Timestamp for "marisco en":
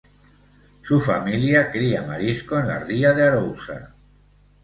2.01-2.67